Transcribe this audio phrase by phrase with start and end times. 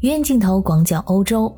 [0.00, 1.50] 鱼眼镜头广角欧洲，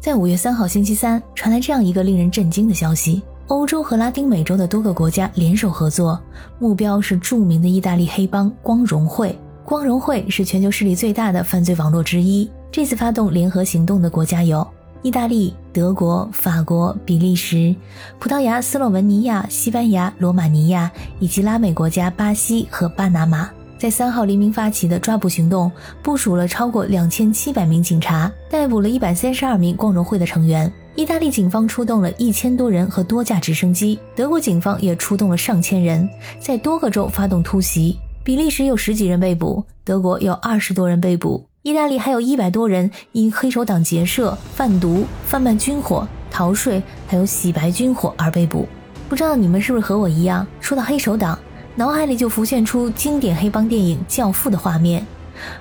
[0.00, 6.18] 在五月三号星期三传来这样一个令人震惊的消息：欧洲和拉丁美洲的多个国家联手合作，
[6.58, 9.38] 目标是著名的意大利黑帮光荣会。
[9.62, 12.50] 光荣会是全球势力最大的犯罪网络之一。
[12.72, 14.66] 这次发动联合行动的国家有
[15.02, 17.76] 意大利、德国、法国、比利时、
[18.18, 23.50] 葡萄牙、斯洛文尼亚、西班牙、罗马尼亚以及拉美国家巴西和巴拿马。
[23.78, 25.70] 在三号黎明发起的抓捕行动，
[26.02, 30.72] 部署了超过两千七百名警察，逮捕了一百三十二名光荣会的成员。
[30.94, 36.08] 意大利警方出动了一千多人和多架直升机，德国警方也出动了上千人，
[36.40, 37.98] 在多个州发动突袭。
[38.24, 48.66] 比利时有十几人被捕，德国有二十多人被捕，意大利还有一百多人因黑手党结社、贩毒、贩卖军火、逃税，还有洗白军火而被捕。
[49.08, 51.38] 不知道你们是不是和我一样，说到黑手党，
[51.78, 55.06] 脑海里就浮现出经典黑帮电影《教父》的画面，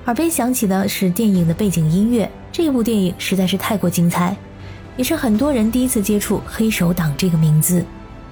[0.05, 2.31] 耳边响起的是电影的背景音乐。
[2.53, 4.33] 这部电影实在是太过精彩，
[4.95, 7.83] 也是很多人第一次接触黑手党这个名字。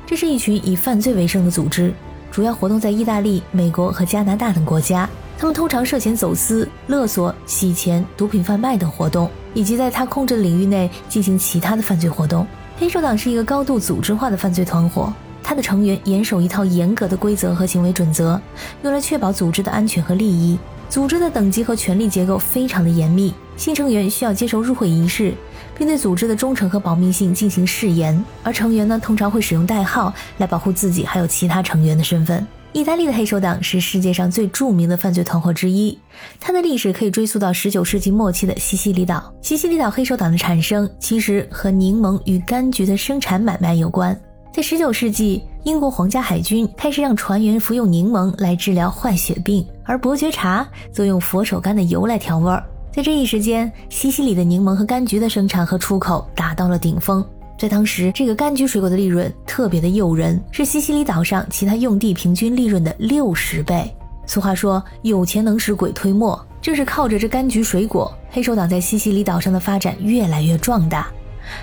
[0.05, 1.93] 这是一群以犯罪为生的组织。
[2.31, 5.07] 主要活动在意大利、美国和加拿大等国家。
[5.37, 12.47] 他们通常涉嫌走私、勒索、洗钱、毒品贩卖等活动，以及在他控制的领域内进行其他的犯罪活动。
[12.77, 15.11] 黑手党是一个高度组织化的犯罪团伙，
[15.43, 18.39] 他的成员严守一套严格的规则和行为准则，
[18.81, 20.57] 用来确保组织的安全和利益。
[20.89, 25.33] 组织的等级和权力结构非常的严密，新成员需要接受入会仪式。
[25.75, 32.45] 并对组织的忠诚和保密性进行誓言，而成员呢通常会使用代号来保护自己还有其他成员的身份。
[32.73, 35.97] 意大利的黑手党是世界上最著名的犯罪团伙之一，
[36.39, 39.33] 它的历史可以追溯到19世纪末期的西西里岛。
[39.41, 44.15] 西西里岛黑手党的产生其实和柠檬与柑橘的生产买卖有关。
[44.53, 52.63] 在19世纪，英国皇家海军开始让船员服用柠檬来治疗坏血病，而伯爵茶则用佛手柑的油来调味儿。
[52.91, 57.25] 在这一时间，西西里的柠檬和柑橘的生产和出口达到了顶峰。
[57.57, 63.91] 在当时，这个柑橘水果的利润特别的诱人，是西西里岛上其他用地平均利润的六十倍。
[64.27, 71.07] 俗话说，有钱能使鬼推磨，正是靠着这柑橘水果，黑手党在西西里岛上的发展越来越壮大。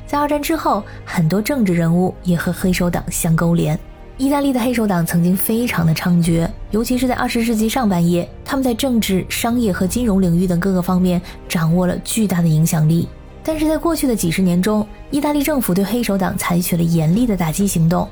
[0.07, 3.79] 在二战之后，很多政治人物也和黑手党相勾连。
[4.17, 13.09] 意大利的黑手党曾经非常的猖獗，尤其是在二十世纪上半叶，他们在政治、商业和金融领域等各个方面掌握了巨大的影响力。
[13.43, 18.09] 但是在过去的几十年中，意大利政府对黑手党采取了严厉的打击行动，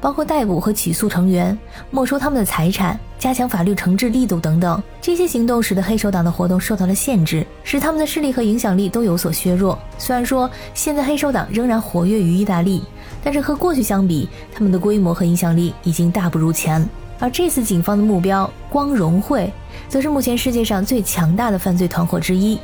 [0.00, 1.56] 包括逮捕和起诉成员、
[1.90, 4.82] 没收他们的财产、加强法律惩治力度等等。
[5.00, 9.78] 这些行动使得黑手党的活动受到了限制，使他们的势力和影响力都有所削弱。
[9.98, 12.82] 虽然说现在黑手党仍然活跃于意大利。
[13.24, 16.84] 但是和过去相比，他们的规模和影响力已经大不如前。
[17.20, 19.52] 而这次警方的目标——光荣会，
[19.88, 22.58] 则是目前世界上最强大的犯罪团伙之一。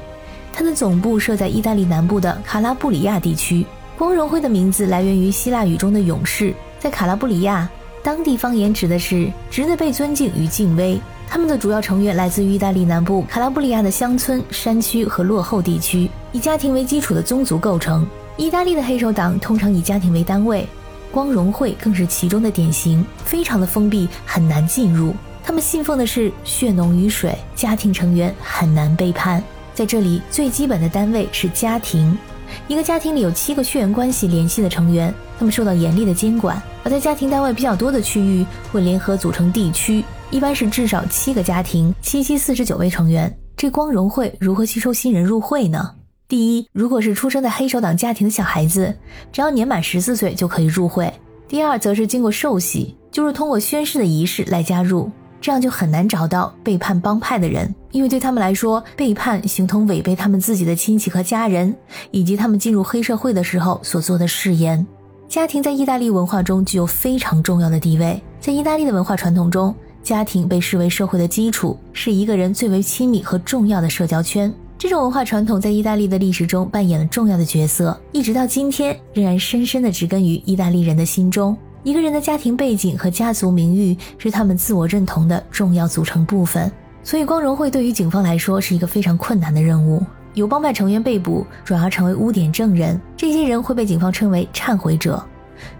[0.59, 3.65] 它的总部设在意大利南部的卡拉布里亚地区。
[3.97, 7.71] 光荣会的名字来源于希腊语中的勇士，在卡拉布里亚
[8.03, 11.01] 当地方言指的是值得被尊敬与敬畏。
[11.29, 18.05] 他们的主要成员来自于意大利南部卡拉布里亚的乡村、山区和落后地区，以家庭为基础的宗族构成。
[18.37, 20.69] 意大利的黑手党通常以家庭为单位，
[21.13, 25.15] 光荣会更是其中的典型，非常的封闭，很难进入。
[25.45, 29.41] 他们信奉的是血浓于水，家庭成员很难背叛。
[29.79, 32.19] 在这里，最基本的单位是家庭，
[32.67, 36.61] 一个家庭里有七个血缘关系联系的成员，他们受到严厉的监管。
[36.83, 40.03] 而在家庭单位比较多的区域，会联合组成地区，
[40.33, 43.33] 一般是至少七个家庭，七七四十九位成员。
[43.57, 45.95] 这光荣会如何吸收新人入会呢？
[46.27, 48.93] 第一，如果是出生在黑手党家庭的小孩子，
[49.31, 51.09] 只要年满十四岁就可以入会。
[51.47, 55.09] 第二，则是经过受洗，就是通过宣誓的仪式来加入，
[55.41, 61.75] 这样就很难找到背叛帮派的人，因为对他们来说，背叛形同违背他们自己的亲戚和家人，
[62.11, 64.87] 以及他们进入黑社会的时候所做的誓言。
[65.29, 74.53] 家庭在意大利文化中具有非常重要的地位，在意大利的文化传统中，家庭被视为社会的基础，是一个人最为亲密和重要的社交圈。
[74.79, 81.57] 这种文化传统在意大利的历史中扮演了重要的角色，一直到今天仍然深深地植根于意大利人的心中。
[81.85, 86.71] 一个人的家庭背景和家族名誉是他们自我认同的重要组成部分。
[87.03, 90.05] 所以，光荣会对于警方来说是一个非常困难的任务。
[90.35, 95.25] 有帮派成员被捕，转而成为污点证人，这些人会被警方称为忏悔者。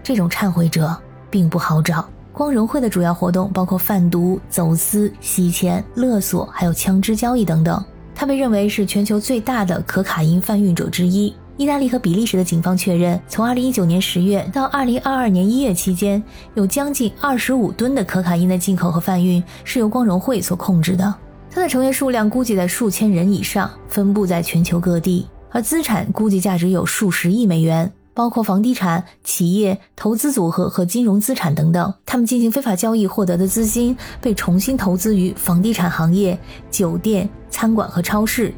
[0.01, 0.95] 这种忏悔者
[1.29, 2.09] 并不好找。
[2.33, 7.83] 光荣会的主要活动包括贩毒、走私、洗钱、勒索，还有枪支交易等等。
[8.15, 11.33] 他被认为是全球最大的可卡因贩运者之一。
[11.59, 16.23] 意大利和比利时的警方确认，从2019年10月到2022年1月期间，
[16.53, 21.13] 有将近25吨的可卡因的进口和贩运是由光荣会所控制的。
[21.51, 31.93] 它的成员数量估计在数千人以上，分布在全球各地，而资产估计价值有数十亿美元，包括房地产、企业、投资组合和金融资产等等。
[32.05, 36.39] 他们进行非法交易获得的资金被重新投资于房地产行业、
[36.71, 38.53] 酒店、餐馆和超市，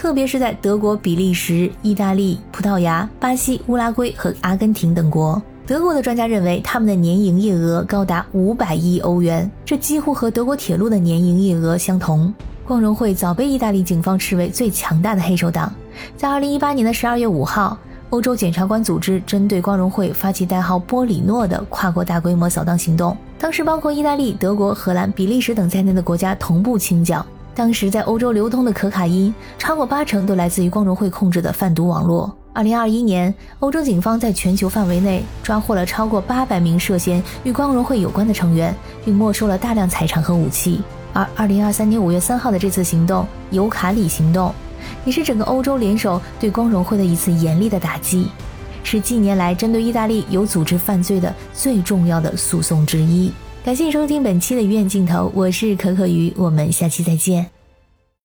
[0.00, 5.40] 特别是在德国、比利时、意大利、葡萄牙、巴西、乌拉圭和阿根廷等国。
[5.66, 12.32] 德国的专家认为，他们的年营业额高达五百亿欧元，这几乎和德国铁路的年营业额相同。
[12.66, 15.70] 光荣会早被意大利警方视为最强大的黑手党。
[16.16, 17.76] 在二零一八年的十二月五号，
[18.08, 27.24] 欧洲检察官组织针对光荣会发起代号“波里诺”的跨国大规模扫荡行动，当时包括意大利、德国、荷兰、比利时等在内的国家同步清剿。
[27.54, 32.34] 当时在欧洲流通的可卡因，超过八成都来自于光荣会控制的贩毒网络。
[32.52, 38.74] 二零二一年，欧洲警方在全球范围内抓获了超过八百名涉嫌与光荣会有关的成员，
[39.04, 40.80] 并没收了大量财产和武器。
[41.12, 44.52] 而二零二三年五月三号的这次行动——尤卡里行动，
[45.04, 48.28] 也是整个欧洲联手对光荣会的一次严厉的打击，
[48.82, 53.32] 是近年来针对意大利有组织犯罪的最重要的诉讼之一。
[53.62, 57.59] 感谢收听本期的鱼眼镜头，我是可可鱼，我们下期再见。